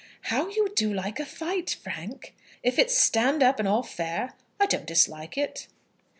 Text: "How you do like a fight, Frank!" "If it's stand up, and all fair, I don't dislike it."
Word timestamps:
"How 0.33 0.49
you 0.49 0.67
do 0.75 0.91
like 0.91 1.19
a 1.19 1.25
fight, 1.27 1.77
Frank!" 1.83 2.33
"If 2.63 2.79
it's 2.79 2.97
stand 2.97 3.43
up, 3.43 3.59
and 3.59 3.67
all 3.67 3.83
fair, 3.83 4.33
I 4.59 4.65
don't 4.65 4.87
dislike 4.87 5.37
it." 5.37 5.67